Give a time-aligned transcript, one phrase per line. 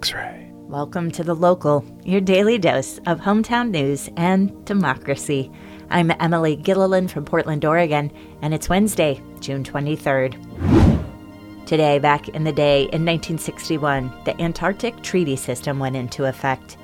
[0.00, 0.50] X ray.
[0.54, 5.52] Welcome to The Local, your daily dose of hometown news and democracy.
[5.90, 8.10] I'm Emily Gilliland from Portland, Oregon,
[8.40, 11.66] and it's Wednesday, June 23rd.
[11.66, 16.78] Today, back in the day in 1961, the Antarctic Treaty System went into effect.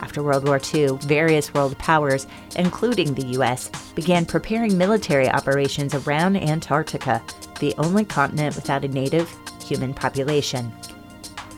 [0.00, 6.36] After World War II, various world powers, including the U.S., began preparing military operations around
[6.36, 7.24] Antarctica,
[7.58, 9.36] the only continent without a native
[9.66, 10.72] human population.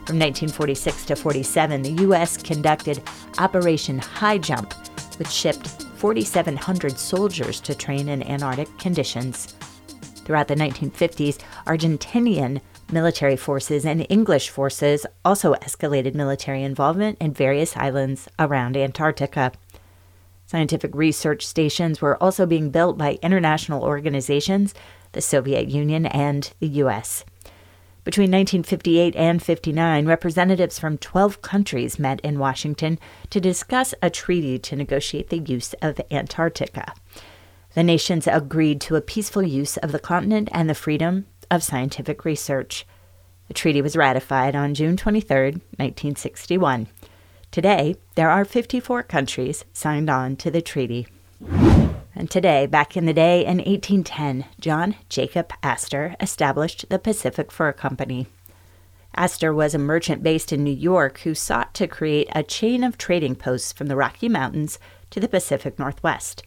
[0.07, 2.37] From 1946 to 47, the U.S.
[2.37, 3.03] conducted
[3.39, 4.75] Operation High Jump,
[5.19, 9.55] which shipped 4,700 soldiers to train in Antarctic conditions.
[10.27, 12.61] Throughout the 1950s, Argentinian
[12.93, 19.53] military forces and English forces also escalated military involvement in various islands around Antarctica.
[20.45, 24.75] Scientific research stations were also being built by international organizations,
[25.13, 27.25] the Soviet Union, and the U.S.
[28.05, 32.99] Between 1958 and 59, representatives from 12 countries met in Washington
[33.31, 36.93] to discuss a treaty to negotiate the use of Antarctica.
[37.75, 42.27] The nations agreed to a peaceful use of the continent and the freedom of scientific
[42.27, 42.87] research.
[43.49, 46.89] The treaty was ratified on June 23, 1961.
[47.51, 51.07] Today, there are 54 countries signed on to the treaty.
[52.17, 57.73] And today, back in the day in 1810, John Jacob Astor established the Pacific Fur
[57.73, 58.29] Company.
[59.17, 62.99] Astor was a merchant based in New York who sought to create a chain of
[62.99, 64.79] trading posts from the Rocky Mountains
[65.11, 66.45] to the Pacific Northwest.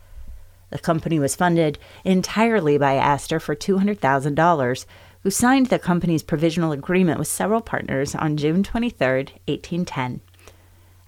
[0.69, 4.85] The company was funded entirely by Astor for $200,000,
[5.23, 9.07] who signed the company's provisional agreement with several partners on June 23,
[9.47, 10.21] 1810.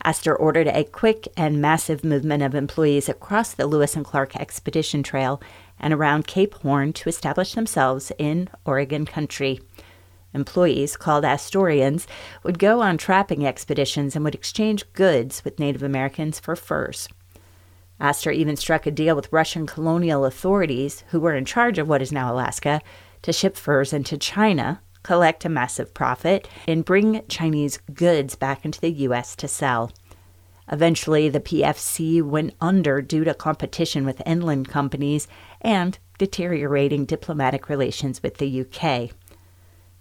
[0.10, 5.04] Astor ordered a quick and massive movement of employees across the Lewis and Clark Expedition
[5.04, 5.40] Trail
[5.80, 9.62] and around Cape Horn to establish themselves in Oregon country.
[10.34, 12.08] Employees, called Astorians,
[12.42, 17.08] would go on trapping expeditions and would exchange goods with Native Americans for furs.
[18.00, 22.02] Astor even struck a deal with Russian colonial authorities, who were in charge of what
[22.02, 22.82] is now Alaska,
[23.22, 28.82] to ship furs into China collect a massive profit, and bring Chinese goods back into
[28.82, 29.36] the U.S.
[29.38, 29.92] to sell.
[30.72, 35.28] Eventually, the PFC went under due to competition with inland companies
[35.62, 39.12] and deteriorating diplomatic relations with the UK.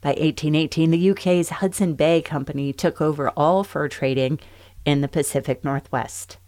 [0.01, 4.39] By 1818, the UK's Hudson Bay Company took over all fur trading
[4.85, 6.39] in the Pacific Northwest.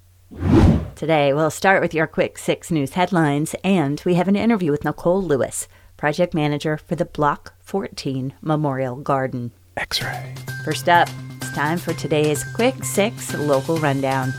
[0.95, 4.85] Today, we'll start with your quick six news headlines, and we have an interview with
[4.85, 5.67] Nicole Lewis,
[6.01, 9.53] project manager for the Block 14 Memorial Garden.
[9.77, 10.35] X ray.
[10.65, 14.33] First up, it's time for today's Quick Six local rundown.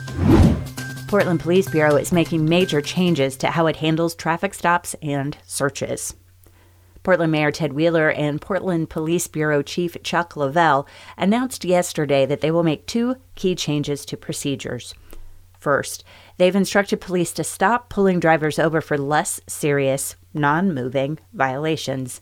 [1.08, 6.16] Portland Police Bureau is making major changes to how it handles traffic stops and searches.
[7.04, 12.50] Portland Mayor Ted Wheeler and Portland Police Bureau Chief Chuck Lovell announced yesterday that they
[12.50, 14.96] will make two key changes to procedures.
[15.62, 16.04] First,
[16.38, 22.20] they've instructed police to stop pulling drivers over for less serious, non moving violations.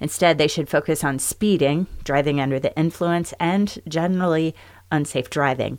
[0.00, 4.56] Instead, they should focus on speeding, driving under the influence, and generally
[4.90, 5.78] unsafe driving.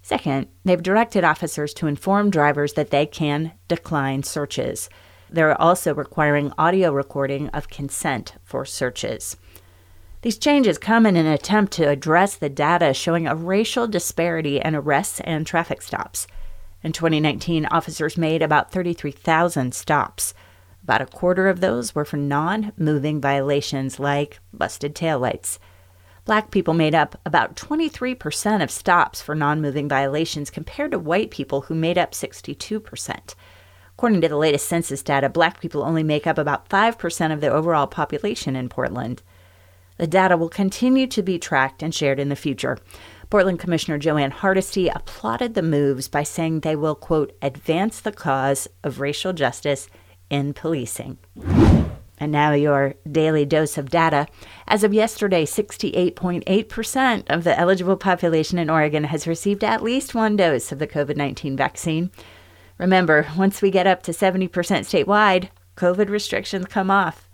[0.00, 4.88] Second, they've directed officers to inform drivers that they can decline searches.
[5.28, 9.36] They're also requiring audio recording of consent for searches.
[10.22, 14.74] These changes come in an attempt to address the data showing a racial disparity in
[14.74, 16.26] arrests and traffic stops.
[16.82, 20.34] In 2019, officers made about 33,000 stops.
[20.82, 25.58] About a quarter of those were for non moving violations like busted taillights.
[26.24, 31.30] Black people made up about 23% of stops for non moving violations compared to white
[31.30, 33.34] people who made up 62%.
[33.94, 37.50] According to the latest census data, black people only make up about 5% of the
[37.50, 39.22] overall population in Portland.
[39.98, 42.78] The data will continue to be tracked and shared in the future.
[43.30, 48.12] Portland Commissioner Jo Ann Hardesty applauded the moves by saying they will, quote, advance the
[48.12, 49.88] cause of racial justice
[50.30, 51.18] in policing.
[52.20, 54.26] And now your daily dose of data.
[54.66, 60.36] As of yesterday, 68.8% of the eligible population in Oregon has received at least one
[60.36, 62.10] dose of the COVID 19 vaccine.
[62.78, 67.27] Remember, once we get up to 70% statewide, COVID restrictions come off.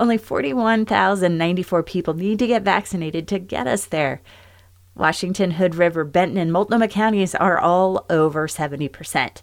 [0.00, 4.22] Only 41,094 people need to get vaccinated to get us there.
[4.94, 9.42] Washington, Hood River, Benton, and Multnomah counties are all over 70%.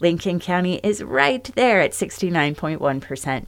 [0.00, 3.46] Lincoln County is right there at 69.1%.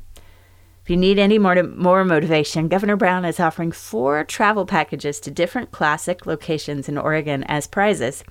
[0.83, 5.31] If you need any more, more motivation, Governor Brown is offering four travel packages to
[5.31, 8.25] different classic locations in Oregon as prizes.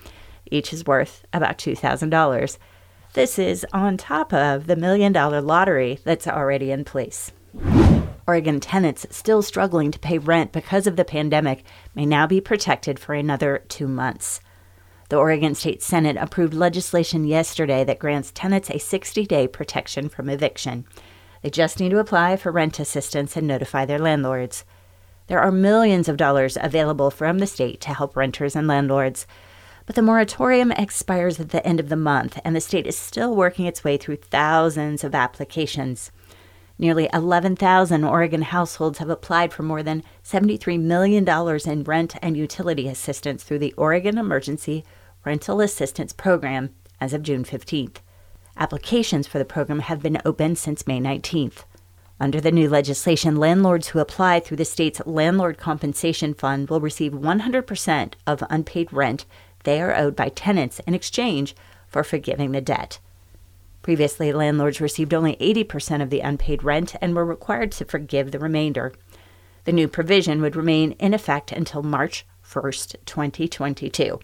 [0.49, 2.57] Each is worth about $2,000.
[3.13, 7.31] This is on top of the million dollar lottery that's already in place.
[8.27, 11.63] Oregon tenants still struggling to pay rent because of the pandemic
[11.93, 14.41] may now be protected for another two months.
[15.09, 20.29] The Oregon State Senate approved legislation yesterday that grants tenants a 60 day protection from
[20.29, 20.85] eviction.
[21.43, 24.65] They just need to apply for rent assistance and notify their landlords.
[25.27, 29.27] There are millions of dollars available from the state to help renters and landlords.
[29.85, 33.35] But the moratorium expires at the end of the month, and the state is still
[33.35, 36.11] working its way through thousands of applications.
[36.77, 41.27] Nearly 11,000 Oregon households have applied for more than $73 million
[41.65, 44.83] in rent and utility assistance through the Oregon Emergency
[45.23, 47.97] Rental Assistance Program as of June 15th.
[48.57, 51.63] Applications for the program have been open since May 19th.
[52.19, 57.11] Under the new legislation, landlords who apply through the state's Landlord Compensation Fund will receive
[57.11, 59.25] 100% of unpaid rent
[59.63, 61.55] they are owed by tenants in exchange
[61.87, 62.99] for forgiving the debt.
[63.85, 68.39] Previously, landlords received only 80% of the unpaid rent and were required to forgive the
[68.39, 68.93] remainder.
[69.65, 74.19] The new provision would remain in effect until March 1st, 2022.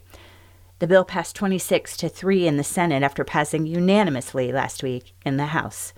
[0.79, 5.37] The bill passed 26 to 3 in the Senate after passing unanimously last week in
[5.37, 5.93] the House.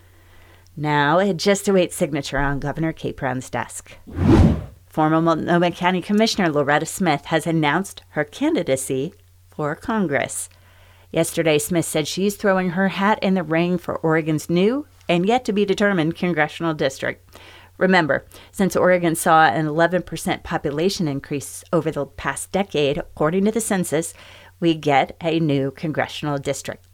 [0.75, 3.94] Now it just awaits signature on Governor Kate Brown's desk.
[4.88, 9.13] Former Multnomah County Commissioner Loretta Smith has announced her candidacy
[9.50, 10.50] for Congress.
[11.13, 15.45] Yesterday, Smith said she's throwing her hat in the ring for Oregon's new and yet
[15.45, 17.38] to be determined congressional district.
[17.77, 23.62] Remember, since Oregon saw an 11% population increase over the past decade, according to the
[23.62, 24.15] census,
[24.60, 26.88] we get a new congressional district.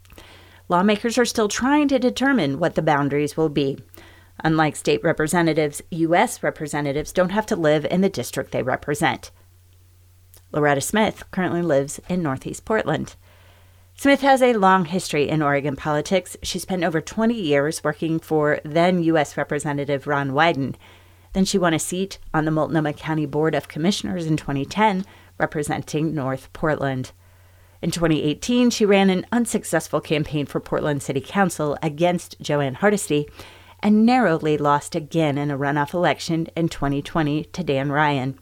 [0.68, 3.78] Lawmakers are still trying to determine what the boundaries will be.
[4.44, 6.42] Unlike state representatives, U.S.
[6.42, 9.30] representatives don't have to live in the district they represent.
[10.52, 13.16] Loretta Smith currently lives in Northeast Portland.
[14.00, 16.34] Smith has a long history in Oregon politics.
[16.42, 19.36] She spent over 20 years working for then U.S.
[19.36, 20.74] Representative Ron Wyden.
[21.34, 25.04] Then she won a seat on the Multnomah County Board of Commissioners in 2010,
[25.36, 27.12] representing North Portland.
[27.82, 33.28] In 2018, she ran an unsuccessful campaign for Portland City Council against Jo Ann Hardesty
[33.80, 38.38] and narrowly lost again in a runoff election in 2020 to Dan Ryan.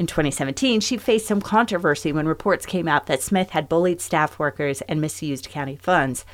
[0.00, 4.38] In 2017, she faced some controversy when reports came out that Smith had bullied staff
[4.38, 6.24] workers and misused county funds.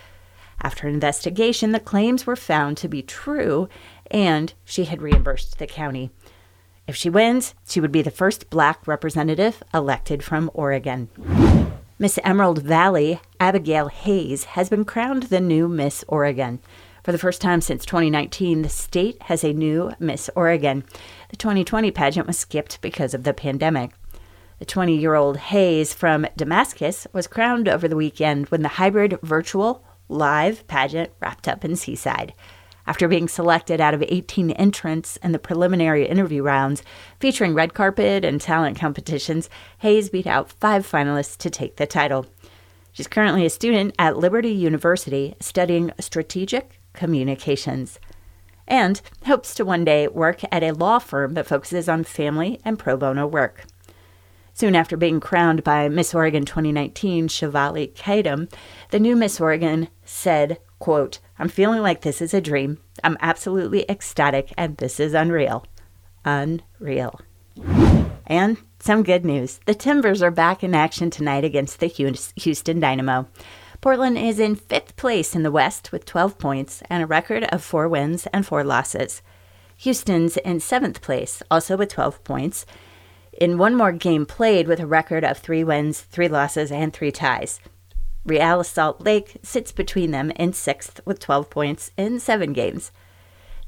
[0.63, 3.69] After investigation, the claims were found to be true
[4.09, 6.13] and she had reimbursed the county.
[6.87, 11.09] If she wins, she would be the first black representative elected from Oregon.
[11.99, 16.61] Miss Emerald Valley, Abigail Hayes, has been crowned the new Miss Oregon.
[17.07, 20.83] For the first time since 2019, the state has a new Miss Oregon.
[21.31, 23.93] The 2020 pageant was skipped because of the pandemic.
[24.59, 29.21] The 20 year old Hayes from Damascus was crowned over the weekend when the hybrid
[29.23, 32.35] virtual live pageant wrapped up in Seaside.
[32.89, 36.83] After being selected out of 18 entrants in the preliminary interview rounds
[37.21, 39.49] featuring red carpet and talent competitions,
[39.79, 42.27] Hayes beat out five finalists to take the title.
[42.91, 48.01] She's currently a student at Liberty University studying strategic communications,
[48.67, 52.79] and hopes to one day work at a law firm that focuses on family and
[52.79, 53.67] pro bono work.
[54.53, 58.51] Soon after being crowned by Miss Oregon 2019, Shivali Kadam,
[58.91, 62.79] the new Miss Oregon said, quote, I'm feeling like this is a dream.
[63.05, 65.67] I'm absolutely ecstatic and this is unreal.
[66.25, 67.21] Unreal.
[68.27, 69.61] And some good news.
[69.67, 71.87] The Timbers are back in action tonight against the
[72.37, 73.29] Houston Dynamo.
[73.81, 77.63] Portland is in fifth place in the West with 12 points and a record of
[77.63, 79.23] four wins and four losses.
[79.79, 82.65] Houston's in seventh place, also with 12 points,
[83.33, 87.13] in one more game played with a record of three wins, three losses, and three
[87.13, 87.61] ties.
[88.25, 92.91] Real Salt Lake sits between them in sixth with 12 points in seven games.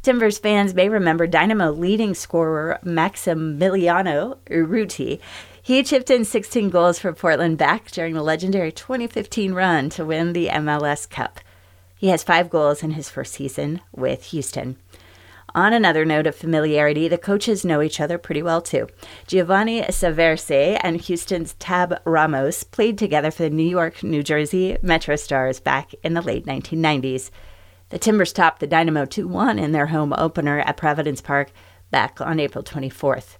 [0.02, 5.20] Timbers fans may remember Dynamo leading scorer Maximiliano Urruti
[5.68, 10.32] he chipped in 16 goals for Portland back during the legendary 2015 run to win
[10.32, 11.40] the MLS Cup.
[11.94, 14.78] He has five goals in his first season with Houston.
[15.54, 18.88] On another note of familiarity, the coaches know each other pretty well too.
[19.26, 25.16] Giovanni Savarese and Houston's Tab Ramos played together for the New York, New Jersey Metro
[25.16, 27.30] Stars back in the late 1990s.
[27.90, 31.50] The Timbers topped the Dynamo 2 1 in their home opener at Providence Park
[31.90, 33.36] back on April 24th.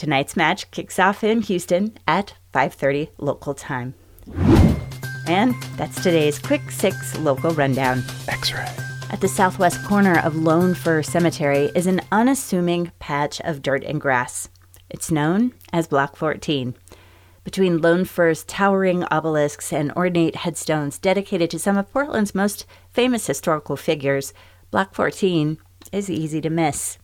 [0.00, 3.92] Tonight's match kicks off in Houston at 5:30 local time.
[5.26, 8.02] And that's today's quick 6 local rundown.
[8.26, 8.66] X-ray.
[9.10, 14.00] At the southwest corner of Lone Fir Cemetery is an unassuming patch of dirt and
[14.00, 14.48] grass.
[14.88, 16.74] It's known as Block 14.
[17.44, 23.26] Between Lone Fir's towering obelisks and ornate headstones dedicated to some of Portland's most famous
[23.26, 24.32] historical figures,
[24.70, 25.58] Block 14
[25.92, 26.96] is easy to miss.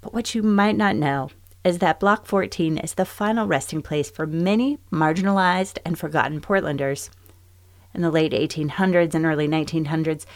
[0.00, 1.30] But what you might not know
[1.64, 7.08] is that Block 14 is the final resting place for many marginalized and forgotten Portlanders.
[7.94, 10.26] In the late 1800s and early 1900s,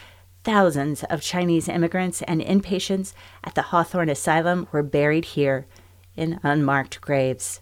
[0.43, 5.67] thousands of Chinese immigrants and inpatients at the Hawthorne Asylum were buried here
[6.15, 7.61] in unmarked graves.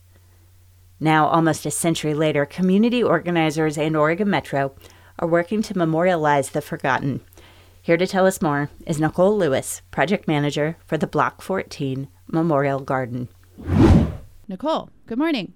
[1.00, 4.74] Now, almost a century later, community organizers and Oregon Metro
[5.20, 7.22] are working to memorialize the forgotten.
[7.82, 12.80] Here to tell us more is Nicole Lewis, project manager for the Block 14 Memorial
[12.80, 13.30] Garden.
[14.48, 15.54] Nicole, good morning.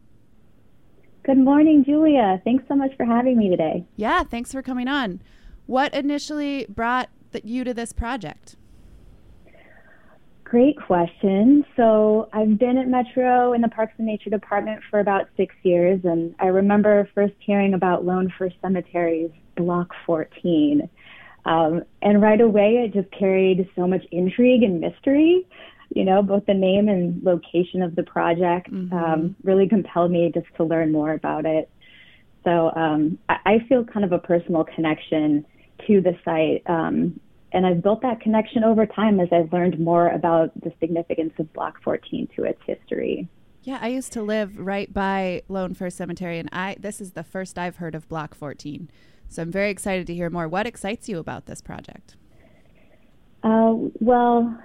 [1.24, 2.42] Good morning, Julia.
[2.44, 3.86] Thanks so much for having me today.
[3.96, 5.22] Yeah, thanks for coming on.
[5.68, 7.10] What initially brought
[7.44, 8.56] you to this project?
[10.44, 11.64] Great question.
[11.78, 16.02] So I've been at Metro in the Parks and Nature Department for about six years,
[16.04, 20.90] and I remember first hearing about Lone Fir Cemeteries, Block 14.
[21.46, 25.48] Um, and right away, it just carried so much intrigue and mystery.
[25.94, 28.94] You know, both the name and location of the project mm-hmm.
[28.96, 31.70] um, really compelled me just to learn more about it.
[32.44, 35.46] So um, I, I, feel kind of a personal connection
[35.86, 37.20] to the site um,
[37.54, 41.52] and I've built that connection over time as I've learned more about the significance of
[41.54, 43.28] Block 14 to its history.
[43.64, 47.24] Yeah, I used to live right by Lone Fir Cemetery, and I this is the
[47.24, 48.90] first I've heard of Block 14.
[49.28, 50.48] So I'm very excited to hear more.
[50.48, 52.16] What excites you about this project?
[53.44, 54.58] Uh, well,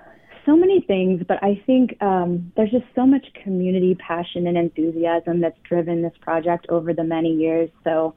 [0.46, 5.40] so many things, but I think um, there's just so much community passion and enthusiasm
[5.40, 7.68] that's driven this project over the many years.
[7.84, 8.14] So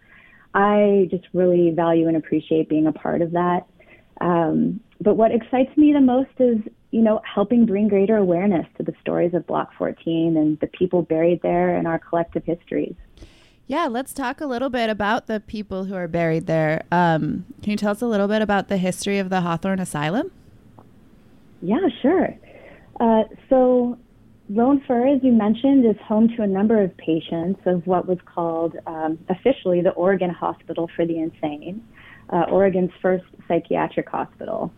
[0.53, 3.61] I just really value and appreciate being a part of that.
[4.21, 6.59] Um, but what excites me the most is,
[6.91, 11.01] you know, helping bring greater awareness to the stories of Block 14 and the people
[11.01, 12.95] buried there and our collective histories.
[13.65, 16.83] Yeah, let's talk a little bit about the people who are buried there.
[16.91, 20.31] Um, can you tell us a little bit about the history of the Hawthorne Asylum?
[21.61, 22.29] Yeah, sure.
[22.99, 23.97] Uh, so,
[24.49, 28.17] Lone Fir, as you mentioned, is home to a number of patients of what was
[28.25, 31.83] called um, officially the Oregon Hospital for the Insane
[32.31, 34.71] uh, Oregon's first psychiatric hospital.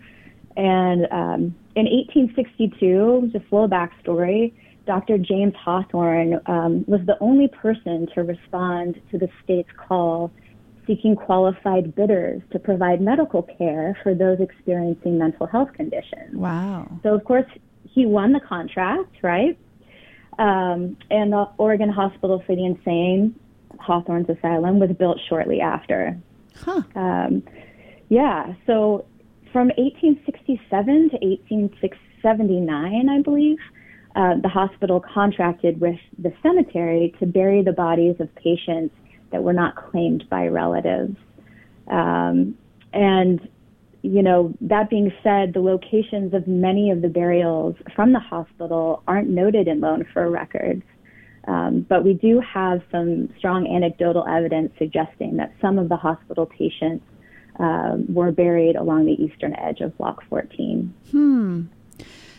[0.58, 4.54] And um, in 1862, just a little backstory,
[4.86, 5.18] Dr.
[5.18, 10.32] James Hawthorne um, was the only person to respond to the state's call
[10.88, 16.34] seeking qualified bidders to provide medical care for those experiencing mental health conditions.
[16.34, 16.88] Wow.
[17.04, 17.46] So, of course,
[17.84, 19.58] he won the contract, right?
[20.40, 23.36] Um, and the Oregon Hospital for the Insane,
[23.80, 26.18] Hawthorne's Asylum, was built shortly after.
[26.56, 26.82] Huh.
[26.96, 27.44] Um,
[28.10, 28.54] yeah.
[28.66, 29.06] So
[29.52, 33.58] from 1867 to 1879, I believe,
[34.16, 38.94] uh, the hospital contracted with the cemetery to bury the bodies of patients
[39.32, 41.16] that were not claimed by relatives.
[41.88, 42.58] Um,
[42.94, 43.48] and,
[44.02, 49.04] you know, that being said, the locations of many of the burials from the hospital
[49.08, 50.84] aren't noted in Lone Fir records.
[51.48, 56.46] Um, but we do have some strong anecdotal evidence suggesting that some of the hospital
[56.46, 57.04] patients
[57.58, 60.94] um, were buried along the eastern edge of Block 14.
[61.12, 61.64] Hmm.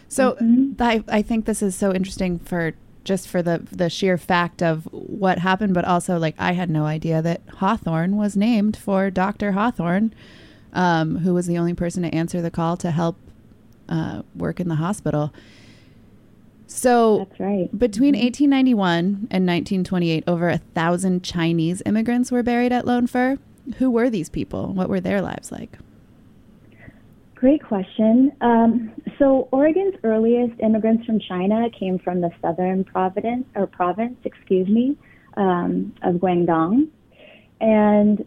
[0.09, 0.81] So mm-hmm.
[0.81, 4.85] I, I think this is so interesting for just for the the sheer fact of
[4.93, 9.53] what happened, but also like I had no idea that Hawthorne was named for Dr.
[9.53, 10.15] Hawthorne,
[10.73, 13.17] um, who was the only person to answer the call to help
[13.89, 15.33] uh, work in the hospital.
[16.67, 17.79] So that's right.
[17.79, 19.15] Between 1891 mm-hmm.
[19.31, 23.39] and 1928, over a thousand Chinese immigrants were buried at Lone Fir.
[23.77, 24.73] Who were these people?
[24.73, 25.79] What were their lives like?
[27.43, 28.31] Great question.
[28.41, 34.69] Um, so Oregon's earliest immigrants from China came from the southern province or province, excuse
[34.69, 34.97] me,
[35.37, 36.87] um, of Guangdong,
[37.61, 38.25] and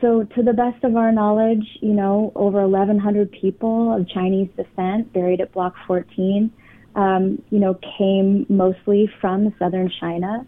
[0.00, 5.12] so to the best of our knowledge, you know, over 1,100 people of Chinese descent
[5.12, 6.52] buried at Block 14
[6.94, 10.46] um, you know, came mostly from southern China.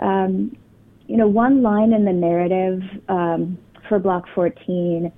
[0.00, 0.54] Um,
[1.06, 3.56] you know, one line in the narrative um,
[3.88, 5.10] for Block 14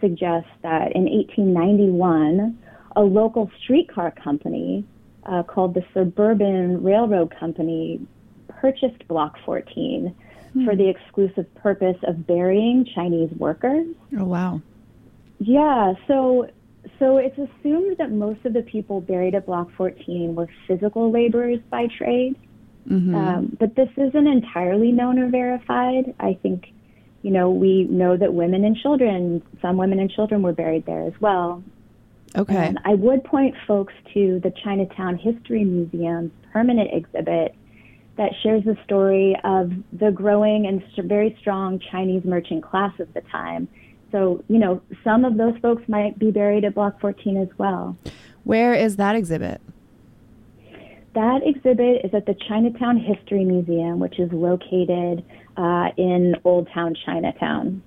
[0.00, 2.58] suggests that in 1891,
[2.96, 4.84] a local streetcar company
[5.24, 8.00] uh, called the Suburban Railroad Company
[8.48, 10.14] purchased Block 14
[10.52, 10.64] hmm.
[10.64, 13.86] for the exclusive purpose of burying Chinese workers.
[14.18, 14.60] Oh, wow.
[15.38, 16.48] Yeah, so
[16.98, 21.58] so it's assumed that most of the people buried at Block 14 were physical laborers
[21.70, 22.36] by trade.
[22.88, 23.14] Mm-hmm.
[23.14, 26.14] Um, but this isn't entirely known or verified.
[26.20, 26.72] I think,
[27.26, 31.02] you know, we know that women and children, some women and children were buried there
[31.02, 31.60] as well.
[32.36, 32.68] Okay.
[32.68, 37.56] And I would point folks to the Chinatown History Museum's permanent exhibit
[38.16, 43.22] that shares the story of the growing and very strong Chinese merchant class of the
[43.22, 43.66] time
[44.12, 47.96] so, you know, some of those folks might be buried at Block 14 as well.
[48.44, 49.60] Where is that exhibit?
[51.16, 55.24] that exhibit is at the Chinatown History Museum, which is located
[55.56, 57.82] uh, in Old Town Chinatown.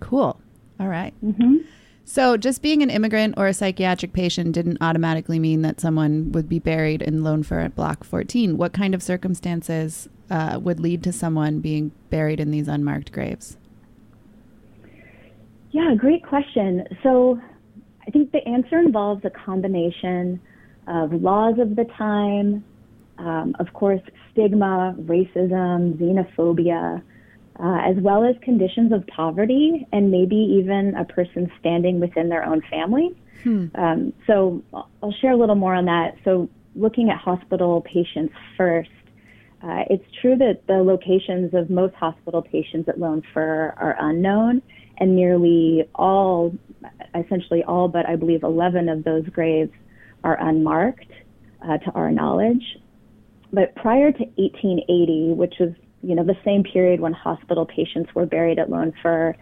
[0.00, 0.40] Cool.
[0.80, 1.14] All right.
[1.24, 1.56] Mm-hmm.
[2.04, 6.48] So, just being an immigrant or a psychiatric patient didn't automatically mean that someone would
[6.48, 8.56] be buried in Lone Fir at Block 14.
[8.56, 13.58] What kind of circumstances uh, would lead to someone being buried in these unmarked graves?
[15.70, 16.84] Yeah, great question.
[17.02, 17.38] So,
[18.06, 20.40] I think the answer involves a combination
[20.86, 22.64] of laws of the time,
[23.18, 24.00] um, of course,
[24.38, 27.02] stigma, racism, xenophobia,
[27.58, 32.44] uh, as well as conditions of poverty and maybe even a person standing within their
[32.44, 33.20] own family.
[33.42, 33.66] Hmm.
[33.74, 34.62] Um, so
[35.02, 36.16] I'll share a little more on that.
[36.24, 38.90] So, looking at hospital patients first,
[39.62, 44.62] uh, it's true that the locations of most hospital patients at Lone Fir are unknown,
[44.98, 46.54] and nearly all,
[47.14, 49.72] essentially all but I believe 11 of those graves
[50.22, 51.10] are unmarked
[51.66, 52.62] uh, to our knowledge.
[53.52, 55.70] But prior to 1880, which was
[56.02, 59.34] you know the same period when hospital patients were buried at Lone Fir,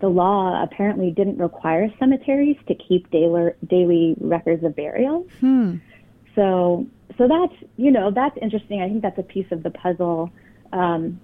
[0.00, 5.26] the law apparently didn't require cemeteries to keep daily, daily records of burials.
[5.40, 5.76] Hmm.
[6.34, 6.86] So
[7.16, 8.80] so that's you know that's interesting.
[8.80, 10.30] I think that's a piece of the puzzle.
[10.72, 11.20] Um,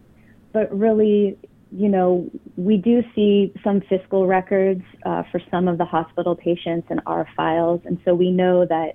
[0.53, 1.37] but really,
[1.73, 6.87] you know, we do see some fiscal records uh, for some of the hospital patients
[6.91, 8.95] in our files, and so we know that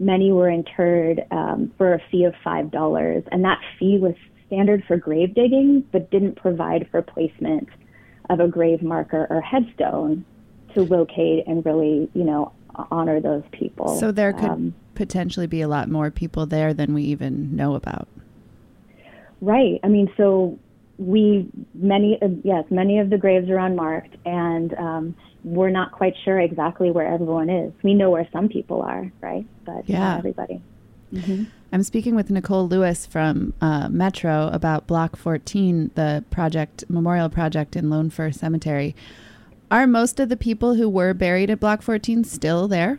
[0.00, 4.14] many were interred um, for a fee of five dollars, and that fee was
[4.46, 7.68] standard for grave digging, but didn't provide for placement
[8.28, 10.24] of a grave marker or headstone
[10.74, 12.52] to locate and really, you know,
[12.90, 13.98] honor those people.
[13.98, 17.74] So there could um, potentially be a lot more people there than we even know
[17.74, 18.08] about.
[19.40, 19.80] Right.
[19.82, 20.58] I mean, so
[20.98, 26.38] we many yes many of the graves are unmarked, and um, we're not quite sure
[26.38, 27.72] exactly where everyone is.
[27.82, 29.46] We know where some people are, right?
[29.64, 30.00] But yeah.
[30.00, 30.62] not everybody.
[31.12, 31.44] Mm-hmm.
[31.72, 37.76] I'm speaking with Nicole Lewis from uh, Metro about Block 14, the project memorial project
[37.76, 38.94] in Lone Fir Cemetery.
[39.70, 42.98] Are most of the people who were buried at Block 14 still there?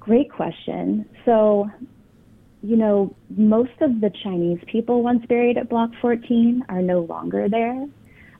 [0.00, 1.06] Great question.
[1.26, 1.70] So,
[2.62, 7.46] you know, most of the Chinese people once buried at Block 14 are no longer
[7.50, 7.86] there.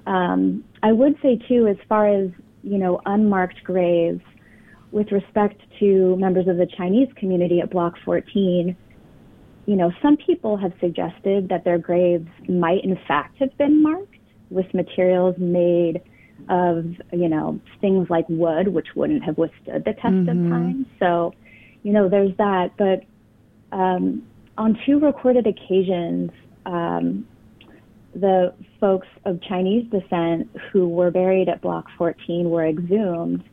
[0.08, 2.30] Um, I would say, too, as far as,
[2.62, 4.22] you know, unmarked graves,
[4.90, 8.76] with respect to members of the Chinese community at Block 14,
[9.66, 14.14] you know, some people have suggested that their graves might in fact have been marked
[14.50, 16.00] with materials made
[16.48, 20.46] of, you know, things like wood, which wouldn't have withstood the test mm-hmm.
[20.46, 20.86] of time.
[20.98, 21.34] So,
[21.82, 22.70] you know, there's that.
[22.78, 23.04] But
[23.76, 26.30] um, on two recorded occasions,
[26.64, 27.26] um,
[28.14, 33.44] the folks of Chinese descent who were buried at Block 14 were exhumed.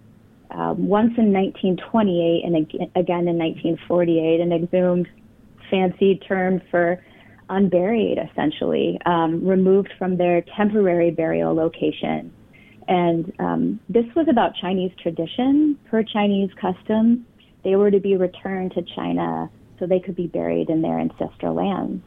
[0.51, 2.55] Um, once in 1928 and
[2.95, 5.07] again in 1948, an exhumed
[5.69, 7.03] fancy term for
[7.49, 12.33] unburied, essentially, um, removed from their temporary burial location.
[12.87, 15.77] And um, this was about Chinese tradition.
[15.89, 17.25] Per Chinese custom,
[17.63, 21.55] they were to be returned to China so they could be buried in their ancestral
[21.55, 22.03] lands.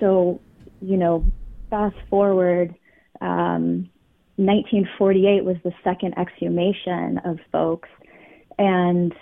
[0.00, 0.40] So,
[0.80, 1.24] you know,
[1.70, 2.74] fast forward,
[3.20, 3.88] um,
[4.36, 7.88] 1948 was the second exhumation of folks.
[8.58, 9.14] And,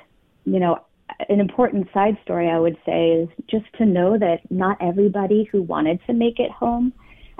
[0.45, 0.81] you know,
[1.29, 5.63] an important side story I would say is just to know that not everybody who
[5.63, 6.93] wanted to make it home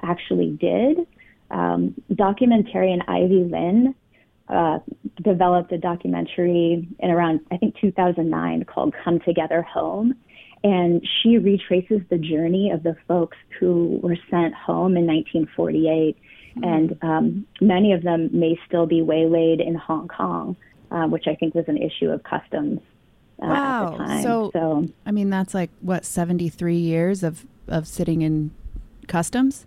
[0.03, 0.99] actually did.
[1.51, 3.95] Um, documentarian Ivy Lynn
[4.49, 4.79] uh,
[5.23, 10.15] developed a documentary in around, I think, 2009 called Come Together Home.
[10.65, 16.17] And she retraces the journey of the folks who were sent home in 1948.
[16.57, 16.65] Mm-hmm.
[16.65, 20.57] And um, many of them may still be waylaid in Hong Kong,
[20.91, 22.81] uh, which I think was an issue of customs
[23.43, 24.21] uh, wow.
[24.23, 28.53] So, so, I mean, that's like what seventy three years of of sitting in
[29.09, 29.67] customs.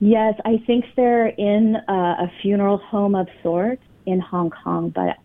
[0.00, 5.16] Yes, I think they're in a, a funeral home of sorts in Hong Kong, but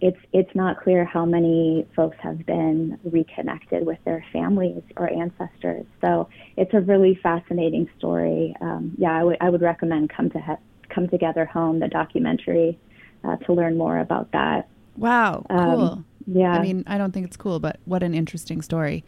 [0.00, 5.86] it's it's not clear how many folks have been reconnected with their families or ancestors.
[6.00, 8.54] So it's a really fascinating story.
[8.60, 12.78] Um, yeah, I would I would recommend come to he- come together home the documentary
[13.24, 14.68] uh, to learn more about that.
[14.96, 16.04] Wow, um, cool.
[16.26, 16.52] Yeah.
[16.52, 19.04] I mean, I don't think it's cool, but what an interesting story.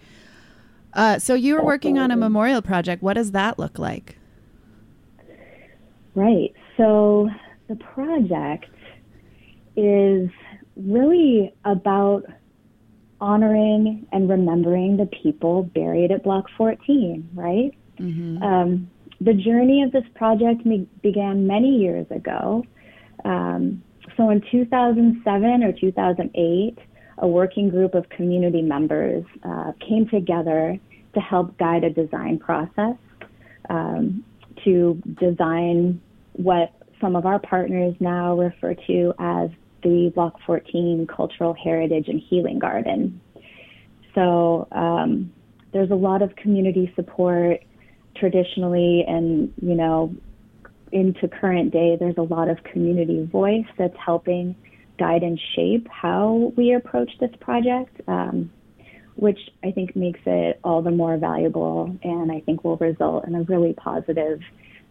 [0.94, 3.02] Uh, so you were working on a memorial project.
[3.02, 4.18] What does that look like?
[6.14, 6.52] Right.
[6.76, 7.30] So
[7.68, 8.66] the project
[9.76, 10.28] is
[10.76, 12.24] really about
[13.20, 17.72] honoring and remembering the people buried at Block 14, right?
[18.00, 18.42] Mm-hmm.
[18.42, 22.64] Um, the journey of this project me- began many years ago.
[23.24, 23.82] Um,
[24.16, 26.78] so in 2007 or 2008,
[27.18, 30.78] a working group of community members uh, came together
[31.14, 32.96] to help guide a design process
[33.70, 34.24] um,
[34.64, 36.00] to design
[36.32, 39.50] what some of our partners now refer to as
[39.82, 43.20] the Block 14 Cultural Heritage and Healing Garden.
[44.14, 45.32] So um,
[45.72, 47.60] there's a lot of community support
[48.16, 50.14] traditionally, and you know,
[50.92, 54.54] into current day, there's a lot of community voice that's helping
[54.98, 58.52] guide and shape how we approach this project, um,
[59.16, 63.34] which I think makes it all the more valuable, and I think will result in
[63.34, 64.40] a really positive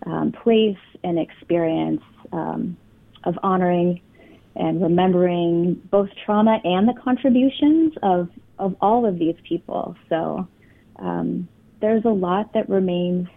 [0.06, 2.02] um, place and experience
[2.32, 2.78] um,
[3.24, 4.02] of honoring
[4.56, 9.96] and remembering both trauma and the contributions of of all of these people.
[10.08, 10.48] So
[10.98, 11.48] um,
[11.80, 13.28] there's a lot that remains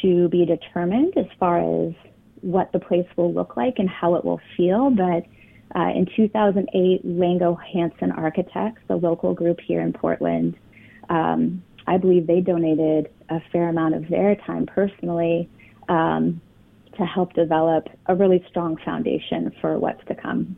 [0.00, 1.94] to be determined as far as
[2.40, 4.90] what the place will look like and how it will feel.
[4.90, 5.26] But
[5.78, 10.56] uh, in 2008, Lango Hansen Architects, the local group here in Portland,
[11.10, 15.48] um, I believe they donated a fair amount of their time personally
[15.88, 16.40] um,
[16.96, 20.56] to help develop a really strong foundation for what's to come.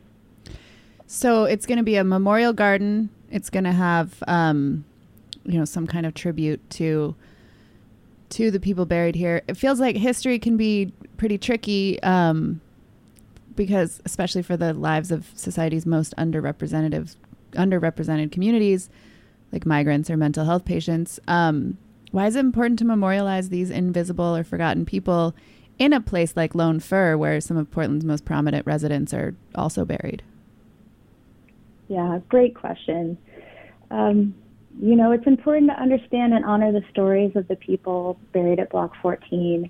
[1.07, 3.09] So it's going to be a memorial garden.
[3.29, 4.85] It's going to have, um,
[5.43, 7.15] you know, some kind of tribute to
[8.27, 9.43] to the people buried here.
[9.47, 12.59] It feels like history can be pretty tricky um,
[13.55, 17.15] because, especially for the lives of society's most underrepresented
[17.51, 18.89] underrepresented communities,
[19.51, 21.19] like migrants or mental health patients.
[21.27, 21.77] Um,
[22.11, 25.35] why is it important to memorialize these invisible or forgotten people
[25.77, 29.85] in a place like Lone Fir, where some of Portland's most prominent residents are also
[29.85, 30.23] buried?
[31.87, 33.17] Yeah, great question.
[33.91, 34.33] Um,
[34.81, 38.69] you know, it's important to understand and honor the stories of the people buried at
[38.69, 39.69] Block 14.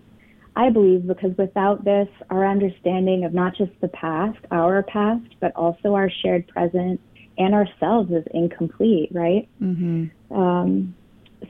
[0.55, 5.53] I believe because without this, our understanding of not just the past, our past, but
[5.55, 7.01] also our shared present
[7.37, 9.49] and ourselves is incomplete, right?
[9.61, 10.33] Mm-hmm.
[10.33, 10.95] Um,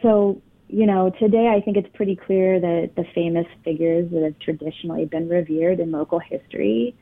[0.02, 0.42] so,
[0.76, 5.06] you know, today I think it's pretty clear that the famous figures that have traditionally
[5.06, 6.94] been revered in local history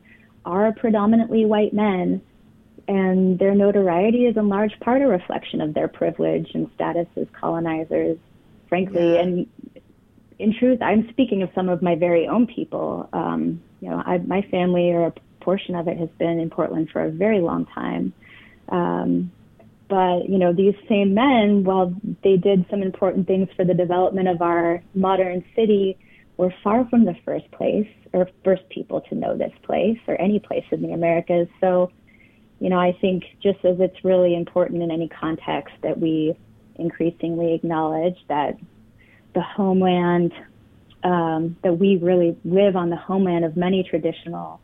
[0.46, 2.22] are predominantly white men
[2.88, 7.26] and their notoriety is in large part a reflection of their privilege and status as
[7.42, 8.20] colonizers,
[8.70, 9.16] frankly.
[9.16, 9.22] Yeah.
[9.22, 9.48] And
[10.38, 13.10] in truth, I'm speaking of some of my very own people.
[13.12, 16.92] Um, you know, I, my family or a portion of it has been in Portland
[16.92, 18.14] for a very long time.
[18.70, 19.32] Um,
[19.94, 24.28] but you know, these same men, while they did some important things for the development
[24.28, 26.00] of our modern city,
[26.36, 30.40] were far from the first place or first people to know this place or any
[30.40, 31.48] place in the Americas.
[31.62, 31.92] So
[32.60, 36.36] you know, I think just as it's really important in any context that we
[36.76, 38.58] increasingly acknowledge that
[39.36, 40.32] the homeland,
[41.04, 44.60] um, that we really live on the homeland of many traditional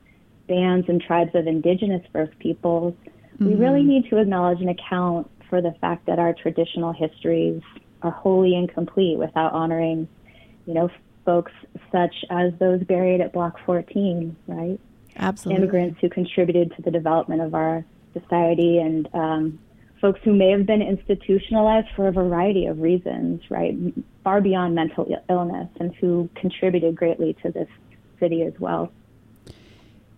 [0.47, 2.95] bands and tribes of indigenous First Peoples,
[3.39, 3.45] mm-hmm.
[3.45, 7.62] we really need to acknowledge and account for the fact that our traditional histories
[8.02, 10.08] are wholly incomplete without honoring,
[10.65, 10.89] you know,
[11.25, 11.52] folks
[11.91, 14.80] such as those buried at Block 14, right?
[15.15, 15.62] Absolutely.
[15.62, 19.60] immigrants who contributed to the development of our society and um,
[19.99, 23.75] folks who may have been institutionalized for a variety of reasons, right,
[24.23, 27.67] far beyond mental illness, and who contributed greatly to this
[28.19, 28.91] city as well.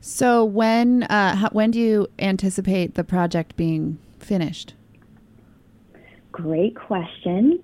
[0.02, 4.74] So when uh, how, when do you anticipate the project being finished?
[6.32, 7.64] Great question.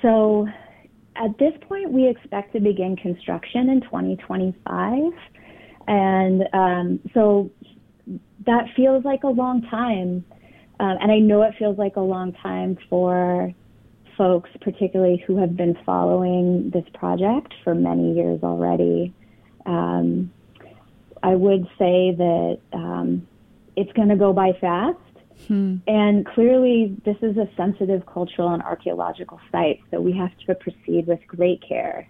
[0.00, 0.48] So
[1.16, 5.12] at this point, we expect to begin construction in 2025.
[5.88, 7.50] And um, so
[8.46, 10.24] that feels like a long time.
[10.78, 13.52] Um, and I know it feels like a long time for
[14.16, 19.12] folks, particularly who have been following this project for many years already.
[19.66, 20.30] Um,
[21.22, 23.26] I would say that um,
[23.76, 24.98] it's going to go by fast.
[25.46, 25.76] Hmm.
[25.86, 31.06] And clearly, this is a sensitive cultural and archaeological site, so we have to proceed
[31.06, 32.08] with great care.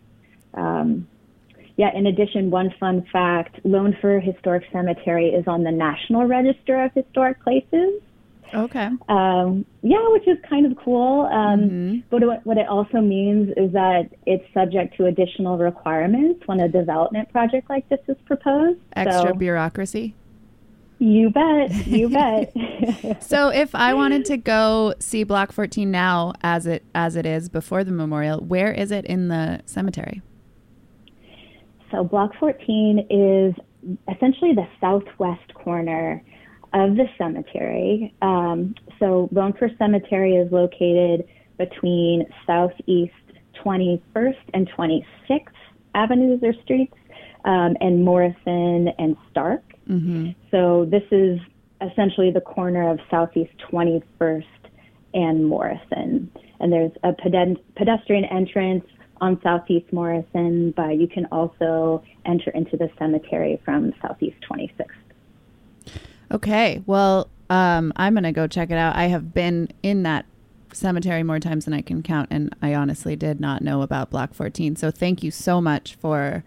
[0.55, 1.07] Um,
[1.77, 6.83] yeah, in addition, one fun fact Lone Fir Historic Cemetery is on the National Register
[6.85, 8.03] of Historic Places.
[8.55, 8.89] Okay.
[9.09, 11.23] Um, yeah, which is kind of cool.
[11.27, 11.99] Um, mm-hmm.
[12.11, 17.31] But what it also means is that it's subject to additional requirements when a development
[17.31, 18.81] project like this is proposed.
[18.95, 20.15] Extra so, bureaucracy.
[20.99, 21.71] You bet.
[21.87, 22.53] You bet.
[23.23, 27.49] so if I wanted to go see Block 14 now as it as it is
[27.49, 30.23] before the memorial, where is it in the cemetery?
[31.91, 33.55] So Block 14 is
[34.15, 36.23] essentially the southwest corner
[36.73, 38.15] of the cemetery.
[38.23, 41.27] Um, so Lone Cemetery is located
[41.59, 43.13] between Southeast
[43.65, 45.49] 21st and 26th
[45.95, 46.95] Avenues or streets,
[47.45, 49.63] um, and Morrison and Stark.
[49.89, 50.31] Mm-hmm.
[50.51, 51.41] So this is
[51.81, 54.45] essentially the corner of Southeast 21st
[55.15, 56.31] and Morrison.
[56.61, 58.85] And there's a pedestrian entrance
[59.21, 64.87] on Southeast Morrison, but you can also enter into the cemetery from Southeast 26th.
[66.33, 68.95] Okay, well, um, I'm going to go check it out.
[68.97, 70.27] I have been in that
[70.73, 74.35] cemetery more times than I can count, and I honestly did not know about Block
[74.35, 74.77] 14.
[74.77, 76.45] So thank you so much for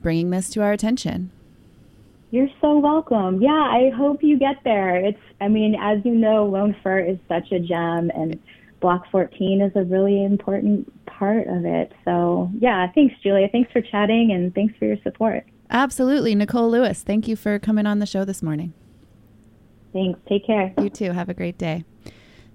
[0.00, 1.30] bringing this to our attention.
[2.30, 3.42] You're so welcome.
[3.42, 4.96] Yeah, I hope you get there.
[4.96, 8.40] It's, I mean, as you know, Lone Fir is such a gem, and
[8.80, 11.92] Block 14 is a really important part of it.
[12.06, 13.48] So, yeah, thanks, Julia.
[13.52, 15.44] Thanks for chatting, and thanks for your support.
[15.68, 16.34] Absolutely.
[16.34, 18.72] Nicole Lewis, thank you for coming on the show this morning.
[19.92, 20.18] Thanks.
[20.28, 20.72] Take care.
[20.78, 21.12] You too.
[21.12, 21.84] Have a great day.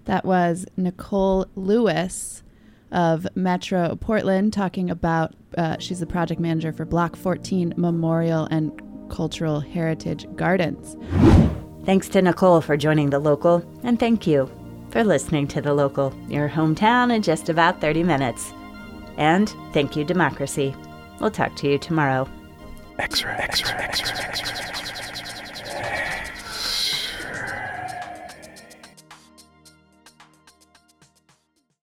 [0.06, 2.44] That was Nicole Lewis
[2.92, 8.72] of Metro Portland talking about, uh, she's the project manager for Block 14 Memorial and
[9.10, 10.96] Cultural Heritage Gardens.
[11.86, 14.50] Thanks to Nicole for joining The Local, and thank you
[14.92, 18.54] for listening to The Local, your hometown in just about 30 minutes.
[19.18, 20.74] And thank you, Democracy.
[21.20, 22.30] We'll talk to you tomorrow.
[23.00, 24.58] X-ray, X-ray, X-ray, X-ray.